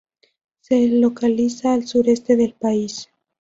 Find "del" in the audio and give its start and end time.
2.35-2.55